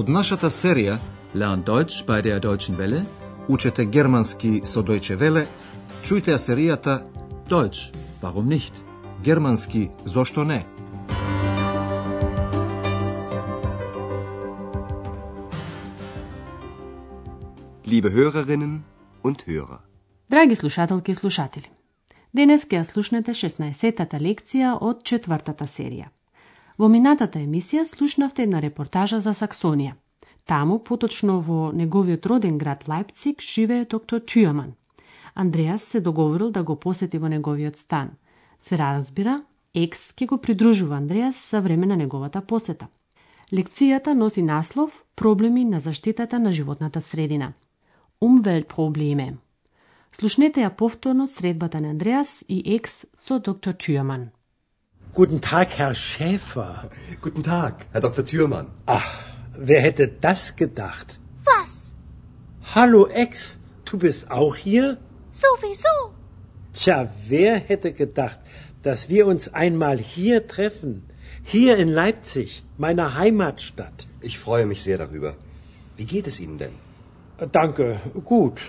[0.00, 0.94] Од нашата серија
[1.34, 3.02] Lernt Deutsch bei der Deutschen Welle.
[3.48, 5.42] Учете германски со Deutsche Welle,
[6.02, 6.94] чујте ја серијата
[7.50, 7.92] Deutsch,
[8.22, 8.72] warum nicht?
[9.24, 10.64] Германски зошто не?
[17.84, 18.80] Liebe Hörerinnen
[19.22, 19.80] und Hörer.
[20.30, 21.68] Драги слушателки и слушатели,
[22.32, 26.08] денес ќе ја слушнете 16-тата лекција од четвртата серија.
[26.80, 29.98] Во минатата емисија слушнавте една репортажа за Саксонија.
[30.48, 34.72] Таму, поточно во неговиот роден град Лајпциг, живее доктор Тюаман.
[35.34, 38.16] Андреас се договорил да го посети во неговиот стан.
[38.62, 39.42] Се разбира,
[39.74, 42.88] екс ќе го придружува Андреас за време на неговата посета.
[43.52, 47.52] Лекцијата носи наслов Проблеми на заштитата на животната средина.
[48.24, 49.34] Umweltprobleme.
[50.12, 54.30] Слушнете ја повторно средбата на Андреас и екс со доктор Тюрман.
[55.12, 56.88] Guten Tag, Herr Schäfer.
[57.20, 58.24] Guten Tag, Herr Dr.
[58.24, 58.68] Thürmann.
[58.86, 59.24] Ach,
[59.56, 61.18] wer hätte das gedacht?
[61.42, 61.94] Was?
[62.76, 64.98] Hallo Ex, du bist auch hier?
[65.32, 66.14] Sowieso.
[66.72, 68.38] Tja, wer hätte gedacht,
[68.84, 71.06] dass wir uns einmal hier treffen?
[71.42, 74.06] Hier in Leipzig, meiner Heimatstadt.
[74.20, 75.34] Ich freue mich sehr darüber.
[75.96, 76.74] Wie geht es Ihnen denn?
[77.50, 78.60] Danke, gut.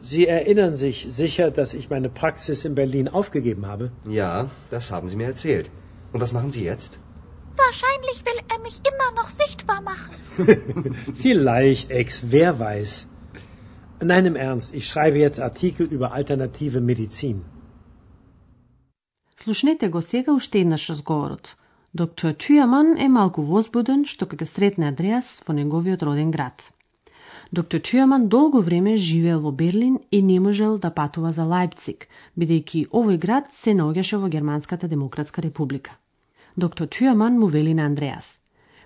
[0.00, 3.92] Sie erinnern sich sicher, dass ich meine Praxis in Berlin aufgegeben habe?
[4.04, 5.70] Ja, das haben Sie mir erzählt.
[6.12, 6.98] Und was machen Sie jetzt?
[7.56, 10.14] Wahrscheinlich will er mich immer noch sichtbar machen.
[11.14, 13.06] Vielleicht, Ex, wer weiß.
[14.02, 17.44] Nein, im Ernst, ich schreibe jetzt Artikel über alternative Medizin.
[19.36, 21.56] Слушнете го сега уште еднаш разговорот.
[21.94, 26.70] Доктор Тюјаман е малку возбуден што ќе го сретне Андреас во неговиот роден град.
[27.51, 32.89] Доктор Тюјаман долго време живеел во Берлин и не можел да патува за Лајпциг, бидејќи
[32.91, 35.95] овој град се наоѓаше во Германската демократска република.
[36.57, 38.41] Доктор Тюјаман му вели на Андреас.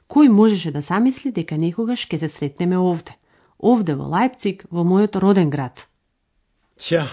[0.07, 3.17] Кој можеше да замисли дека некогаш ќе се сретнеме овде?
[3.57, 5.87] Овде во Лајпциг, во мојот роден град.
[6.77, 7.07] Tja,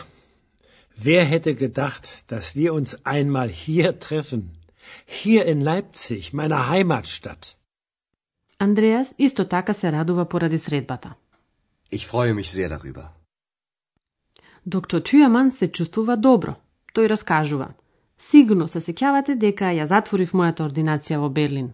[1.05, 4.59] wer hätte gedacht, dass wir uns einmal hier treffen?
[5.07, 7.55] Hier in Leipzig, meiner Heimatstadt.
[8.59, 11.15] Андреас исто така се радува поради средбата.
[11.91, 13.05] Ich freue mich sehr darüber.
[14.67, 16.55] Доктор Тюјаман се чувствува добро.
[16.95, 17.69] Тој раскажува.
[18.19, 21.73] Сигурно се сеќавате дека ја затворив мојата ординација во Берлин.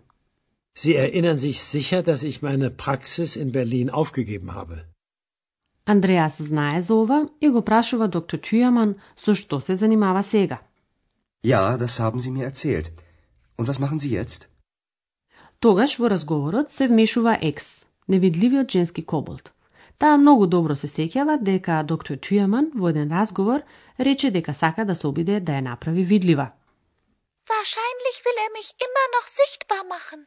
[0.76, 4.84] Sie erinnern sich sicher, dass ich meine Praxis in Berlin aufgegeben habe.
[5.86, 10.58] Андреас знае за ова и го прашува доктор Тюјаман со што се занимава сега.
[11.42, 12.90] Ja, das haben Sie mir erzählt.
[13.58, 14.48] Und was machen Sie jetzt?
[15.60, 19.52] Тогаш во разговорот се вмешува Екс, невидливиот женски коболт.
[20.04, 23.62] Таа многу добро се сеќава дека доктор Тюјаман во еден разговор
[24.06, 26.46] рече дека сака да се обиде да ја направи видлива.
[27.52, 30.26] Wahrscheinlich will er mich immer noch sichtbar machen.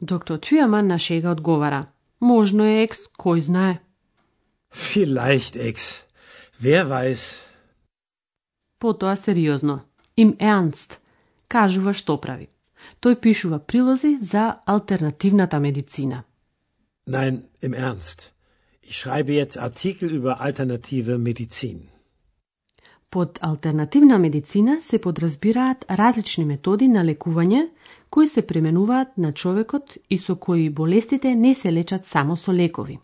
[0.00, 1.92] Доктор Тюјаман на шега одговара.
[2.20, 3.80] Можно е Екс, кој знае.
[4.72, 6.04] Vielleicht, Ex.
[6.62, 7.44] Wer weiß.
[8.78, 9.80] Потоа сериозно.
[10.16, 10.98] Им Ernst.
[11.48, 12.48] Кажува што прави.
[13.02, 16.24] Тој пишува прилози за алтернативната медицина.
[17.06, 18.33] Nein, im Ernst.
[18.86, 21.80] Ich schreibe jetzt Artikel über alternative Medizin.
[23.10, 27.68] Под алтернативна медицина се подразбираат различни методи на лекување
[28.10, 32.98] кои се применуваат на човекот и со кои болестите не се лечат само со лекови.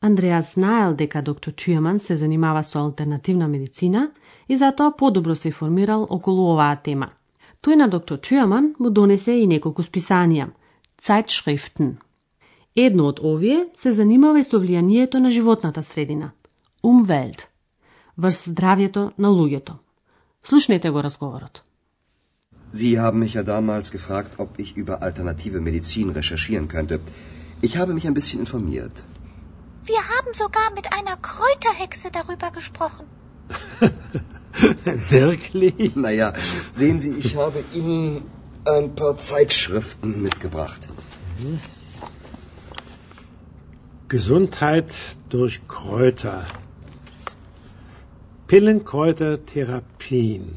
[0.00, 4.10] Андреас знаел дека доктор Чујаман се занимава со алтернативна медицина
[4.48, 7.08] и затоа подобро се информирал околу оваа тема.
[7.62, 10.48] Тој на доктор Чујаман му донесе и неколку списанија,
[11.02, 12.05] Zeitschriften.
[12.76, 16.30] Едно од овие се занимава и со влијанието на животната средина,
[16.84, 17.46] Umwelt,
[18.18, 19.72] врз здравјето на луѓето.
[20.44, 21.62] Слушнете го разговорот.
[22.72, 27.00] Sie haben mich ja damals gefragt, ob ich über alternative Medizin recherchieren könnte.
[27.62, 29.04] Ich habe mich ein bisschen informiert.
[29.92, 33.06] Wir haben sogar mit einer Kräuterhexe darüber gesprochen.
[35.18, 35.96] Wirklich?
[35.96, 36.28] Naja,
[36.80, 38.22] sehen Sie, ich habe Ihnen
[38.64, 40.82] ein paar Zeitschriften mitgebracht.
[44.08, 44.94] Gesundheit
[45.30, 46.46] durch Kräuter.
[48.46, 50.54] Pillenkräutertherapien.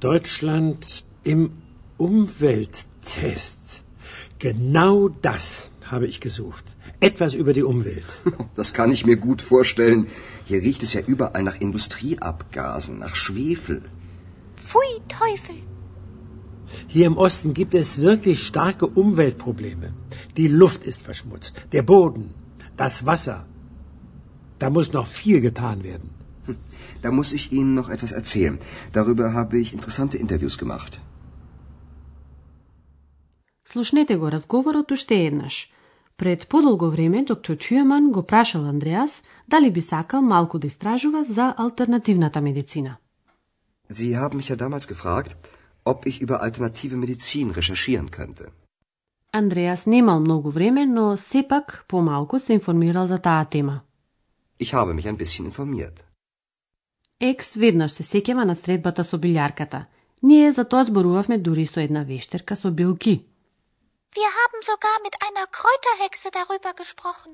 [0.00, 1.50] Deutschland im
[1.98, 3.84] Umwelttest.
[4.38, 6.64] Genau das habe ich gesucht.
[7.00, 8.20] Etwas über die Umwelt.
[8.54, 10.06] Das kann ich mir gut vorstellen.
[10.46, 13.82] Hier riecht es ja überall nach Industrieabgasen, nach Schwefel.
[14.56, 15.56] Pfui, Teufel.
[16.87, 19.93] Hier im Osten gibt es wirklich starke Umweltprobleme.
[20.37, 22.25] Die Luft ist verschmutzt, der Boden,
[22.75, 23.39] das Wasser.
[24.59, 26.09] Da muss noch viel getan werden.
[27.03, 28.59] Da muss ich Ihnen noch etwas erzählen.
[28.93, 30.99] Darüber habe ich interessante Interviews gemacht.
[33.73, 35.55] Слушнете го разговорот уште еднаш.
[36.17, 41.53] Пред подолго време доктор Тюеман го прашал Андреас дали би сакал малку да истражува за
[41.57, 42.97] алтернативната медицина.
[43.89, 45.35] Sie haben mich ja damals gefragt,
[45.84, 48.52] ob ich über alternative Medizin recherchieren könnte.
[49.32, 53.80] Андреас немал многу време, но сепак помалку се информирал за таа тема.
[54.60, 56.04] Ich habe mich ein bisschen informiert.
[57.20, 59.84] Екс веднаш се сеќава на средбата со билјарката.
[60.22, 63.14] Ние за тоа зборувавме дури со една вештерка со билки.
[64.18, 67.32] Wir haben sogar mit einer Kräuterhexe darüber gesprochen.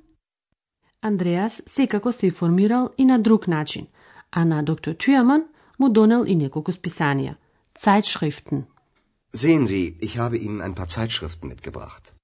[1.02, 3.86] Андреас секако се информирал и на друг начин,
[4.30, 5.44] а на доктор Тюаман
[5.78, 7.34] му донел и неколку списанија,
[7.86, 8.66] Zeitschriften.
[9.32, 12.14] Sehen Sie, ich habe Ihnen ein paar Zeitschriften mitgebracht.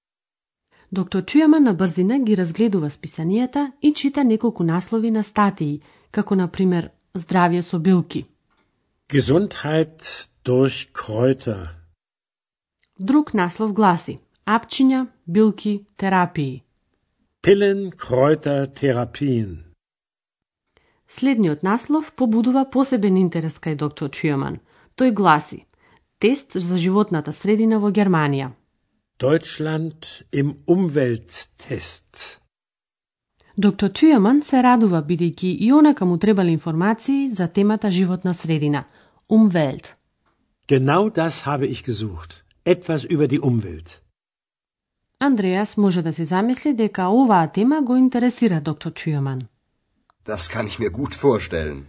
[0.93, 5.81] Доктор Тюаман на брзина ги разгледува списанијата и чита неколку наслови на статии,
[6.11, 8.27] како на пример Здравје со билки.
[9.09, 11.69] Gesundheit durch Kräuter.
[12.99, 16.63] Друг наслов гласи Апчиња, билки, терапии.
[17.43, 19.65] Pillen, Kräuter, Therapien.
[21.09, 24.59] Следниот наслов побудува посебен интерес кај доктор Тюаман.
[24.97, 25.65] Тој гласи
[26.19, 28.53] Тест за животната средина во Германија.
[29.19, 32.39] Deutschland im Umwelttest.
[33.57, 38.85] Доктор Тюјаман се радува бидејќи и онака му требале информации за темата животна средина,
[39.29, 39.95] Umwelt.
[40.69, 42.45] Genau das habe ich gesucht.
[42.65, 44.01] Etwas über die Umwelt.
[45.19, 49.41] Андреас може да се замисли дека оваа тема го интересира доктор Тюјаман.
[50.27, 51.85] Das kann ich mir gut vorstellen.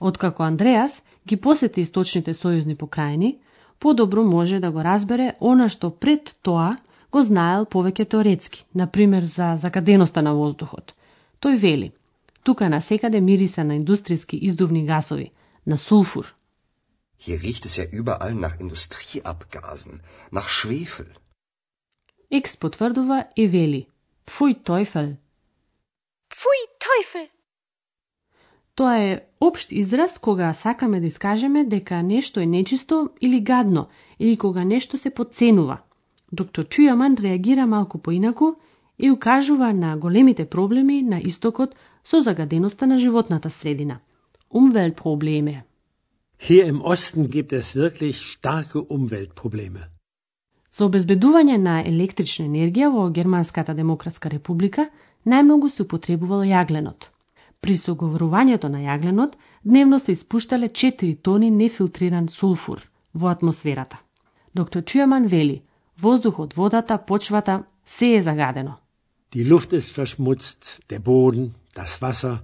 [0.00, 3.36] Откако Андреас ги посети источните сојузни покрајни,
[3.78, 6.76] подобро може да го разбере она што пред тоа
[7.12, 10.94] го знаел повеќе теоретски, например за загаденоста на воздухот.
[11.40, 11.92] Тој вели,
[12.42, 15.32] тука на секаде мириса на индустријски издувни гасови,
[15.66, 16.34] на сулфур.
[17.18, 20.00] Hier riecht es ja überall nach Industrieabgasen,
[20.30, 21.06] nach Schwefel.
[22.30, 23.86] Екс потврдува и вели,
[24.26, 25.16] пфуј тојфел.
[26.28, 27.35] Pfui, Teufel!
[28.76, 33.86] Тоа е општ израз кога сакаме да искажеме дека нешто е нечисто или гадно,
[34.18, 35.78] или кога нешто се подценува.
[36.32, 38.52] Доктор Тюјаман реагира малку поинаку
[38.98, 41.74] и укажува на големите проблеми на истокот
[42.04, 43.98] со загаденоста на животната средина.
[44.50, 45.62] Umweltprobleme.
[46.38, 49.88] Hier im Osten gibt es wirklich starke Umweltprobleme.
[50.70, 54.90] За обезбедување на електрична енергија во Германската демократска република
[55.24, 57.15] најмногу се употребувал јагленот.
[57.60, 64.00] При соговорувањето на јагленот дневно се испуштале 4 тони нефилтриран сулфур во атмосферата.
[64.54, 65.62] Доктор Тюеман вели,
[65.98, 68.74] воздухот, водата, почвата, се е загадено.
[69.32, 72.38] Die Luft ist verschmutzt, der Boden, das Wasser.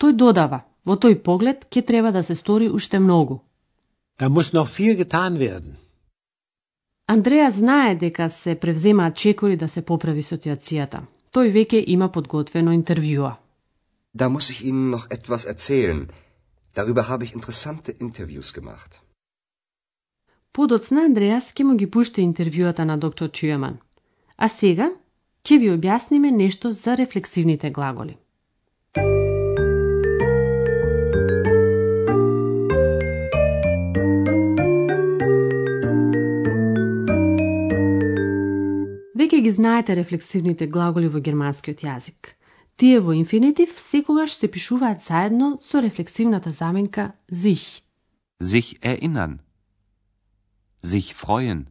[0.00, 3.40] Тој додава, во тој поглед ќе треба да се стори уште многу.
[4.18, 5.74] Da muss noch viel getan werden.
[7.06, 11.00] Андреа знае дека се превземаат чекори да се поправи ситуацијата.
[11.32, 13.34] Тој веќе има подготвено интервјуа.
[14.16, 16.08] Da muss ich Ihnen noch etwas erzählen.
[16.74, 19.00] Darüber habe ich interessante Interviews gemacht.
[20.52, 23.74] Подоцна Андреас ќе му ги пушти интервјуата на доктор Чујаман.
[24.36, 24.86] А сега
[25.44, 28.14] ќе ви објасниме нешто за рефлексивните глаголи.
[39.18, 42.36] Веќе ги знаете рефлексивните глаголи во германскиот јазик.
[42.76, 47.82] Тие во инфинитив секогаш се пишуваат заедно со рефлексивната заменка sich.
[48.42, 49.38] Sich erinnern.
[50.82, 51.66] Sich freuen.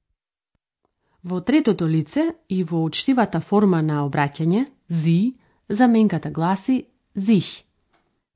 [1.23, 5.33] Во третото лице и во учтивата форма на обраќање, sie,
[5.69, 7.63] заменката гласи sich.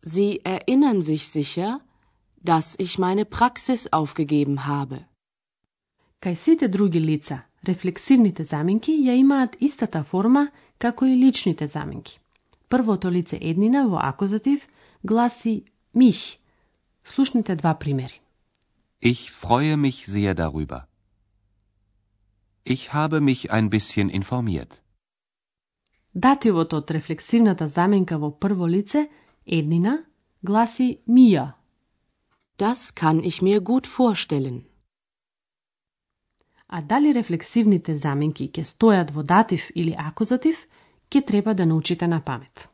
[0.03, 1.79] Sie erinnern sich sicher,
[2.43, 5.05] dass ich meine Praxis aufgegeben habe.
[6.21, 10.47] Кај сите други лица, рефлексивните заменки ја имаат истата форма
[10.77, 12.19] како и личните заменки.
[12.69, 14.67] Првото лице еднина во акузатив
[15.03, 16.39] гласи mich.
[17.03, 18.21] Слушнете два примери.
[19.01, 20.87] Ich freue mich sehr darüber.
[22.65, 24.81] Ich habe mich ein bisschen informiert.
[26.13, 29.07] Дативот од рефлексивната заменка во прво лице,
[29.45, 30.03] еднина,
[30.41, 31.53] гласи mir.
[32.57, 34.65] Das kann ich mir gut vorstellen.
[36.67, 40.57] А дали рефлексивните заменки ќе стојат во датив или акузатив,
[41.11, 42.67] ќе треба да научите на памет.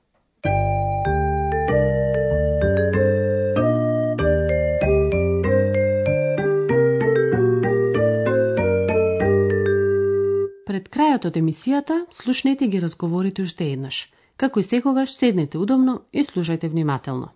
[10.66, 14.10] Пред крајот од емисијата, слушнете ги разговорите уште еднаш.
[14.38, 17.30] Како и секогаш, седнете удобно и слушајте внимателно.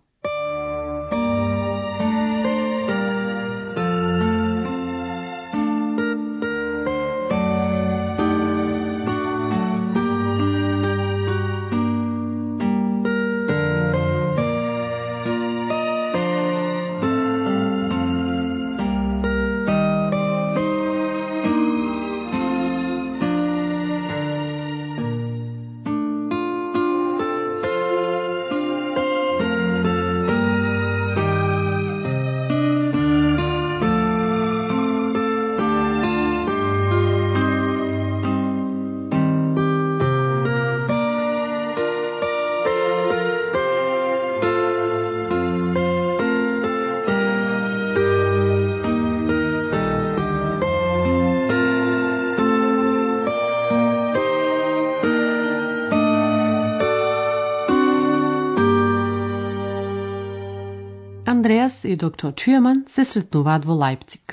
[61.76, 64.28] Андреас и доктор Тюрман се сретнуваат во Лајпциг.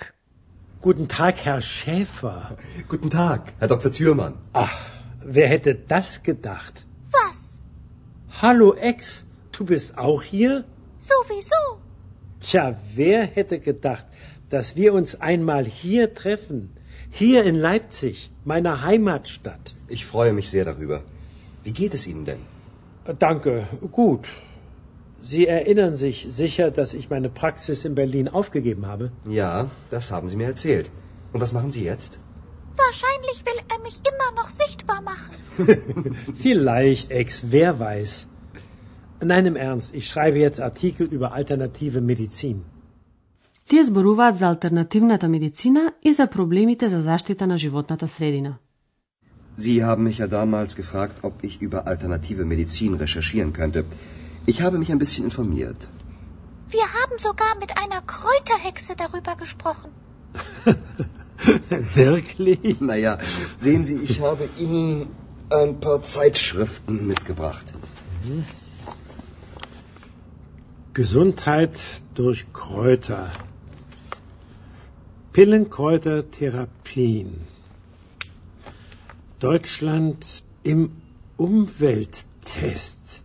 [0.85, 2.41] Guten Tag, Herr Schäfer.
[2.91, 3.91] Guten Tag, Herr Dr.
[3.97, 4.35] Thürmann.
[4.53, 4.75] Ach,
[5.35, 6.75] wer hätte das gedacht?
[7.17, 7.39] Was?
[8.41, 10.63] Hallo Ex, du bist auch hier?
[11.11, 11.63] Sowieso.
[12.39, 12.63] Tja,
[12.95, 14.05] wer hätte gedacht,
[14.53, 16.59] dass wir uns einmal hier treffen?
[17.21, 19.65] Hier in Leipzig, meiner Heimatstadt.
[19.89, 20.97] Ich freue mich sehr darüber.
[21.65, 22.43] Wie geht es Ihnen denn?
[23.27, 23.53] Danke,
[23.91, 24.25] gut.
[25.23, 29.11] Sie erinnern sich sicher, dass ich meine Praxis in Berlin aufgegeben habe?
[29.41, 30.91] Ja, das haben Sie mir erzählt.
[31.33, 32.19] Und was machen Sie jetzt?
[32.85, 35.33] Wahrscheinlich will er mich immer noch sichtbar machen.
[36.43, 38.27] Vielleicht, Ex, wer weiß.
[39.21, 42.63] Nein, im Ernst, ich schreibe jetzt Artikel über alternative Medizin.
[43.69, 48.57] Тие зборуваат за алтернативната медицина и за проблемите за заштита на животната средина.
[49.57, 53.79] Sie haben mich ja damals gefragt, ob ich über alternative Medizin recherchieren könnte.
[54.46, 55.88] Ich habe mich ein bisschen informiert.
[56.68, 59.90] Wir haben sogar mit einer Kräuterhexe darüber gesprochen.
[61.94, 62.80] Wirklich?
[62.80, 63.18] Naja,
[63.58, 65.08] sehen Sie, ich habe Ihnen
[65.50, 67.74] ein paar Zeitschriften mitgebracht.
[70.92, 71.78] Gesundheit
[72.14, 73.30] durch Kräuter.
[75.32, 77.40] Pillenkräutertherapien.
[79.40, 80.92] Deutschland im
[81.36, 83.23] Umwelttest.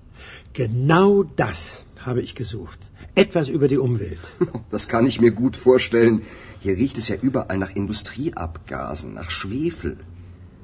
[0.54, 2.80] Genau das habe ich gesucht.
[3.16, 4.34] Etwas über die Umwelt.
[4.70, 6.22] Das kann ich mir gut vorstellen.
[6.60, 9.98] Hier riecht es ja überall nach Industrieabgasen, nach Schwefel.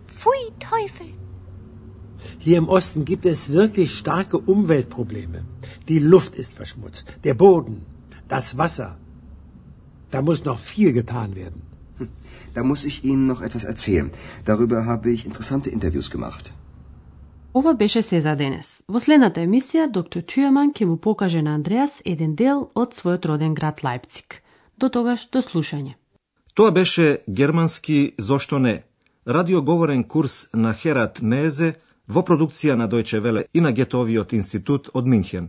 [0.08, 1.08] Pfui, Teufel.
[2.40, 5.46] Hier im Osten gibt es wirklich starke Umweltprobleme.
[5.88, 7.86] Die Luft ist verschmutzt, der Boden,
[8.28, 8.98] das Wasser.
[10.12, 11.62] Da muss noch viel getan werden.
[12.54, 14.12] Da muss ich Ihnen noch etwas erzählen.
[14.46, 16.54] Darüber habe ich interessante Interviews gemacht.
[17.56, 18.84] Ова беше се за денес.
[18.92, 23.54] Во следната емисија, доктор Тюеман ќе му покаже на Андреас еден дел од својот роден
[23.56, 24.42] град Лајпциг.
[24.78, 25.96] До тогаш, до слушање.
[26.54, 28.84] Тоа беше германски Зошто не?
[29.28, 31.76] Радиоговорен курс на Херат Мезе
[32.08, 35.48] во продукција на Дојче Веле и на Гетовиот институт од Минхен.